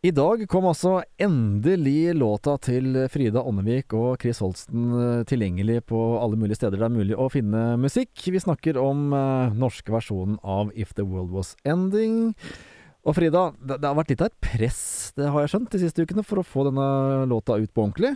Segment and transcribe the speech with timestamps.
[0.00, 5.98] I dag kom altså endelig låta til Frida Ånnevik og Chris Holsten eh, tilgjengelig på
[6.16, 8.14] alle mulige steder det er mulig å finne musikk.
[8.32, 12.32] Vi snakker om uh, norske versjonen av If The World Was Ending.
[13.04, 14.82] Og Frida, det, det, har vært litt av et press,
[15.20, 16.88] det har jeg skjønt, de siste ukene for å få denne
[17.28, 18.14] låta ut på ordentlig?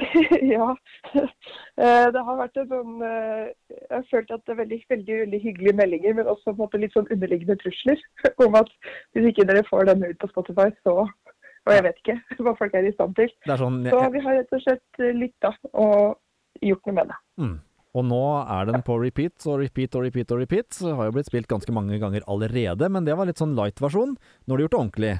[0.54, 0.68] ja.
[1.14, 5.40] Eh, det har vært en sånn Jeg har følt at det er veldig, veldig, veldig
[5.44, 8.02] hyggelige meldinger, men også på en måte litt sånn underliggende trusler
[8.46, 8.70] om at
[9.14, 12.76] hvis ikke dere får den ut på Spotify, så Og jeg vet ikke hva folk
[12.76, 13.32] er i stand til.
[13.46, 17.18] Sånn, jeg, så vi har rett og slett lytta og gjort noe med det.
[17.40, 17.58] Mm.
[17.98, 20.68] Og nå er den på repeat og repeat og repeat og repeat.
[20.76, 24.14] Så har jo blitt spilt ganske mange ganger allerede, men det var litt sånn light-versjon.
[24.14, 25.14] Nå har du gjort det ordentlig.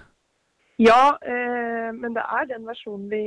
[0.80, 3.24] Ja, eh, men det er den versjonen vi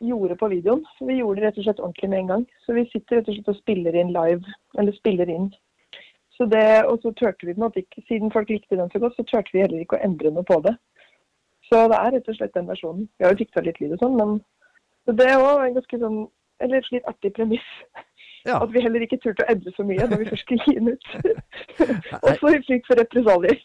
[0.00, 0.84] gjorde på videoen.
[1.00, 2.44] Vi gjorde det rett og slett ordentlig med en gang.
[2.64, 4.54] Så vi sitter rett og slett og spiller inn live.
[4.78, 5.50] Eller spiller inn.
[6.38, 9.18] Så det, og så turte vi den at ikke, Siden folk likte den så godt,
[9.18, 10.76] så turte vi heller ikke å endre noe på det.
[11.66, 13.10] Så det er rett og slett den versjonen.
[13.18, 14.38] Vi har jo fiksa litt lyd og sånn, men
[15.04, 16.22] så det er òg en ganske sånn
[16.60, 17.68] Eller et litt artig premiss.
[18.44, 18.58] Ja.
[18.60, 20.90] At vi heller ikke turte å endre så mye når vi først skulle gi den
[20.92, 21.06] ut.
[22.28, 23.62] Også i frykt for represalier.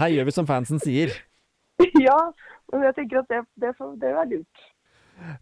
[0.00, 1.12] her gjør vi som fansen sier.
[2.06, 2.18] Ja,
[2.72, 4.68] men jeg tenker at det, det, det er lurt.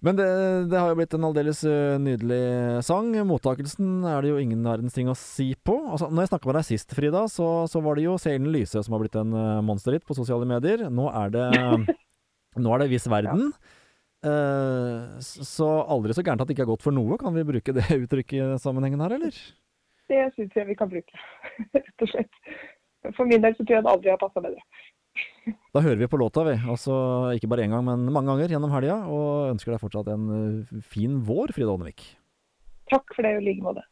[0.02, 0.26] Men det,
[0.72, 1.60] det, har jo blitt en aldeles
[2.02, 2.40] nydelig
[2.82, 3.12] sang.
[3.28, 5.76] Mottakelsen er det jo ingen verdens ting å si på.
[5.86, 8.82] Altså, når jeg snakka med deg sist, Frida, så, så var det jo Seilen Lyse
[8.82, 10.88] som har blitt en monsterhit på sosiale medier.
[10.90, 11.46] Nå er det
[12.64, 13.52] Nå er det Viss verden.
[13.52, 13.76] Ja.
[14.18, 17.18] Uh, så aldri så gærent at det ikke er godt for noe.
[17.20, 19.36] Kan vi bruke det uttrykket i sammenhengen her, eller?
[20.08, 21.20] Det syns jeg vi kan bruke,
[21.76, 22.42] rett og slett.
[23.14, 24.62] For min del så tror jeg det aldri har passa bedre.
[25.74, 26.56] Da hører vi på låta, vi.
[26.68, 26.94] Altså
[27.36, 29.00] ikke bare én gang, men mange ganger gjennom helga.
[29.08, 32.04] Og ønsker deg fortsatt en eh, fin vår, Frida Ånevik.
[32.92, 33.84] Takk for det, i like måte.